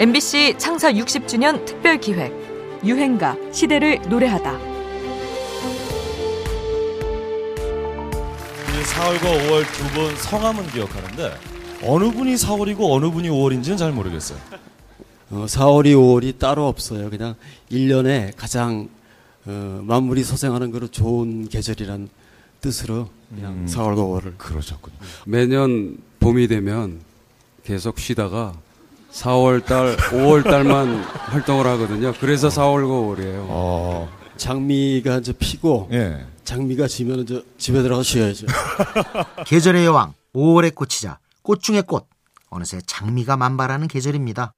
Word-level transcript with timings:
MBC 0.00 0.54
창사 0.56 0.90
60주년 0.94 1.62
특별 1.66 2.00
기획 2.00 2.32
유행가 2.82 3.36
시대를 3.52 4.00
노래하다. 4.08 4.58
4월과 8.80 9.20
5월 9.20 9.62
두 9.74 9.84
분 9.94 10.16
성함은 10.16 10.66
기억하는데 10.68 11.34
어느 11.82 12.10
분이 12.10 12.32
4월이고 12.34 12.78
어느 12.90 13.10
분이 13.10 13.28
5월인지는 13.28 13.76
잘 13.76 13.92
모르겠어요. 13.92 14.38
어, 15.32 15.44
4월이 15.46 15.94
5월이 15.94 16.38
따로 16.38 16.66
없어요. 16.66 17.10
그냥 17.10 17.34
1년에 17.70 18.32
가장 18.38 18.88
어, 19.44 19.82
만물이 19.84 20.24
소생하는 20.24 20.70
그런 20.70 20.90
좋은 20.90 21.46
계절이란 21.46 22.08
뜻으로 22.62 23.10
그냥 23.34 23.52
음. 23.52 23.66
4월과 23.68 23.96
5월을 23.96 24.38
그러셨군요. 24.38 24.96
매년 25.26 25.98
봄이 26.20 26.48
되면 26.48 27.00
계속 27.64 27.98
쉬다가 27.98 28.54
4월 29.12 29.64
달, 29.64 29.96
5월 29.96 30.44
달만 30.44 31.02
활동을 31.02 31.66
하거든요. 31.66 32.12
그래서 32.20 32.48
4월과 32.48 33.18
5월이에요. 33.18 33.46
어. 33.48 34.20
장미가 34.36 35.18
이제 35.18 35.32
피고 35.32 35.88
예. 35.92 36.26
장미가 36.44 36.88
지면 36.88 37.20
이제 37.20 37.44
집에 37.58 37.82
들어가 37.82 38.02
쉬어야죠. 38.02 38.46
계절의 39.46 39.84
여왕 39.84 40.14
5월의 40.34 40.74
꽃이자 40.74 41.18
꽃 41.42 41.62
중의 41.62 41.82
꽃 41.82 42.08
어느새 42.48 42.80
장미가 42.86 43.36
만발하는 43.36 43.86
계절입니다. 43.86 44.52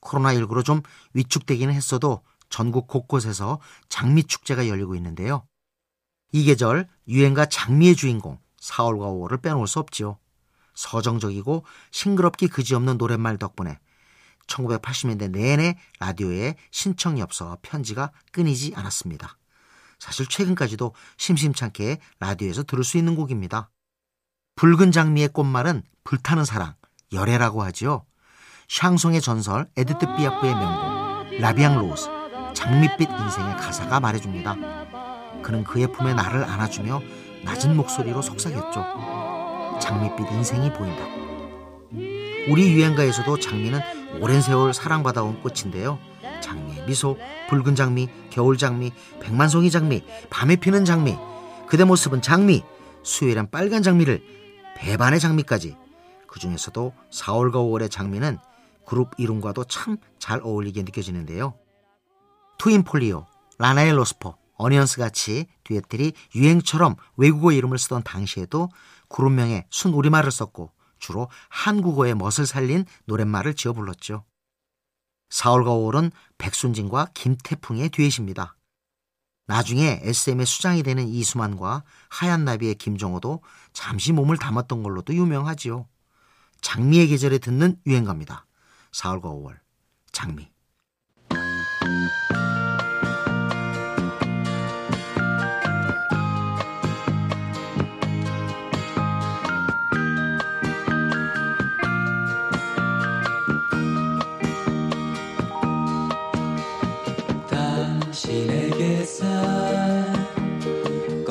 코로나19로 0.00 0.64
좀 0.64 0.82
위축되기는 1.14 1.74
했어도 1.74 2.20
전국 2.48 2.86
곳곳에서 2.86 3.58
장미 3.88 4.22
축제가 4.22 4.68
열리고 4.68 4.94
있는데요. 4.94 5.44
이 6.32 6.44
계절 6.44 6.88
유행가 7.08 7.46
장미의 7.46 7.96
주인공 7.96 8.38
4월과 8.62 9.28
5월을 9.28 9.42
빼놓을 9.42 9.66
수 9.66 9.80
없지요. 9.80 10.18
서정적이고 10.74 11.64
싱그럽기 11.90 12.48
그지없는 12.48 12.98
노랫말 12.98 13.38
덕분에 13.38 13.78
1980년대 14.46 15.30
내내 15.30 15.76
라디오에 15.98 16.54
신청 16.70 17.22
엽서 17.22 17.58
편지가 17.62 18.12
끊이지 18.32 18.72
않았습니다. 18.74 19.38
사실 19.98 20.26
최근까지도 20.26 20.94
심심찮게 21.16 21.98
라디오에서 22.20 22.62
들을 22.64 22.84
수 22.84 22.98
있는 22.98 23.14
곡입니다. 23.14 23.70
붉은 24.56 24.92
장미의 24.92 25.28
꽃말은 25.28 25.82
불타는 26.04 26.44
사랑, 26.44 26.74
열애라고 27.12 27.62
하지요. 27.62 28.04
샹송의 28.68 29.20
전설 29.20 29.68
에디트 29.76 30.16
피아프의 30.16 30.54
명곡 30.54 31.40
La 31.40 31.51
Vie 31.51 31.67
en 31.67 31.78
rose, 31.78 32.06
장밋빛 32.54 33.08
인생의 33.08 33.56
가사가 33.56 34.00
말해줍니다. 34.00 34.56
그는 35.42 35.62
그의 35.62 35.92
품에 35.92 36.14
나를 36.14 36.44
안아주며 36.44 37.00
낮은 37.44 37.76
목소리로 37.76 38.22
속삭였죠. 38.22 39.78
장밋빛 39.80 40.32
인생이 40.32 40.72
보인다고. 40.72 41.26
우리 42.48 42.72
유행가에서도 42.72 43.38
장미는 43.40 43.80
오랜 44.20 44.40
세월 44.40 44.72
사랑받아온 44.72 45.42
꽃인데요. 45.42 45.98
장미의 46.40 46.86
미소, 46.86 47.16
붉은 47.48 47.74
장미, 47.74 48.08
겨울 48.30 48.56
장미, 48.56 48.92
백만송이 49.20 49.70
장미, 49.70 50.04
밤에 50.30 50.56
피는 50.56 50.84
장미, 50.84 51.16
그대 51.66 51.84
모습은 51.84 52.22
장미, 52.22 52.62
수요일엔 53.02 53.50
빨간 53.50 53.82
장미를 53.82 54.22
배반의 54.76 55.20
장미까지 55.20 55.76
그 56.26 56.38
중에서도 56.40 56.92
4월과 57.10 57.54
5월의 57.54 57.90
장미는 57.90 58.38
그룹 58.84 59.10
이름과도 59.18 59.64
참 59.64 59.98
잘 60.18 60.40
어울리게 60.42 60.82
느껴지는데요. 60.82 61.54
트윈폴리오, 62.58 63.26
라나에로스포, 63.58 64.34
어니언스 64.56 64.98
같이 64.98 65.46
듀엣들이 65.64 66.14
유행처럼 66.34 66.96
외국어 67.16 67.52
이름을 67.52 67.78
쓰던 67.78 68.02
당시에도 68.02 68.70
그룹명에 69.08 69.66
순 69.70 69.92
우리말을 69.92 70.32
썼고 70.32 70.72
주로 70.98 71.28
한국어의 71.48 72.14
멋을 72.14 72.46
살린 72.46 72.84
노랫말을 73.06 73.54
지어 73.54 73.72
불렀죠. 73.72 74.24
4월과 75.30 75.66
5월은 75.66 76.12
백순진과 76.38 77.08
김태풍의 77.14 77.90
듀엣입니다. 77.90 78.56
나중에 79.46 80.00
SM의 80.02 80.44
수장이 80.46 80.82
되는 80.82 81.06
이수만과 81.06 81.84
하얀 82.08 82.44
나비의 82.44 82.76
김정호도 82.76 83.42
잠시 83.72 84.12
몸을 84.12 84.38
담았던 84.38 84.82
걸로도 84.82 85.14
유명하지요. 85.14 85.86
장미의 86.60 87.08
계절에 87.08 87.38
듣는 87.38 87.76
유행가입니다. 87.86 88.46
4월과 88.92 89.22
5월 89.22 89.58
장미 90.10 90.48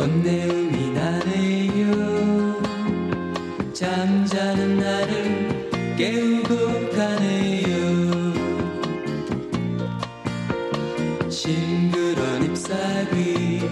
건네음이 0.05 0.91
나네요. 0.91 2.61
잠자는 3.73 4.77
나를 4.77 5.95
깨우고 5.97 6.91
가네요. 6.91 8.33
싱그런 11.27 12.43
잎사귀 12.43 13.67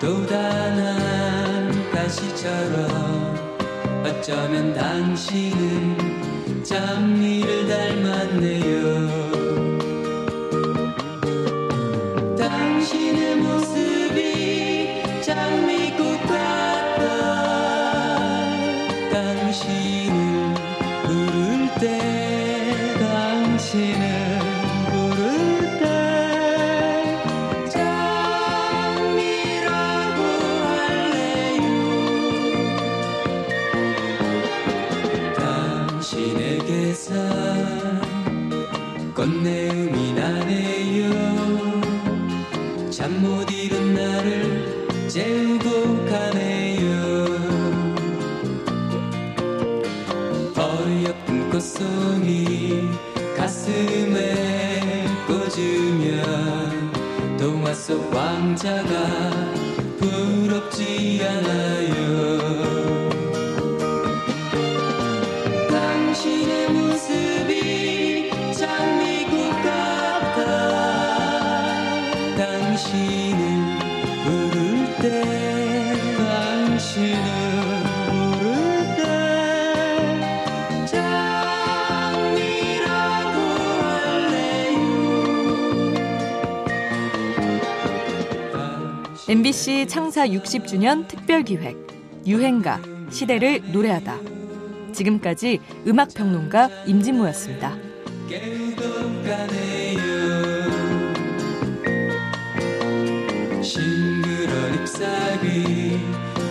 또다난 0.00 1.70
가시처럼 1.92 3.36
어쩌면 4.04 4.74
당신은 4.74 6.64
장미를 6.64 7.68
닮았네요 7.68 9.27
부를 21.78 21.80
때 21.80 22.96
당신을 22.98 24.04
부를 24.90 25.20
때 25.78 25.84
장미라고 27.70 28.98
할래요. 30.64 31.62
당신에게서 35.36 37.12
꽃내음이 39.14 40.12
나네요. 40.14 41.08
잠 42.90 42.98
못 43.22 43.48
이룬 43.50 43.94
나를 43.94 44.28
재우고 45.08 46.04
가네 46.06 46.57
꽃송이 51.58 52.88
가슴에 53.36 55.06
꽂으면 55.26 56.92
동화 57.36 57.74
속 57.74 58.14
왕자가 58.14 58.92
부럽지 59.98 61.20
않아요. 61.26 63.10
당신의 65.68 66.70
모습이 66.70 68.30
장미꽃 68.54 69.50
같아 69.64 70.44
당신을 72.36 73.42
부를 74.22 74.96
때 75.02 75.06
당신을 76.18 77.37
MBC 89.30 89.88
창사 89.88 90.26
60주년 90.26 91.06
특별 91.06 91.42
기획 91.42 91.76
유행가 92.26 92.80
시대를 93.10 93.60
노래하다. 93.72 94.16
지금까지 94.94 95.60
음악 95.86 96.14
평론가 96.14 96.70
임진모였습니다. 96.86 97.76
싱그런 103.62 104.74
잎사귀 104.80 106.00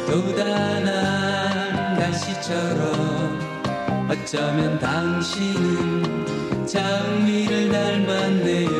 도단한 0.06 1.98
날씨처럼 1.98 3.40
어쩌면 4.08 4.78
당신은 4.78 6.68
장미를 6.68 7.72
닮았네요 7.72 8.77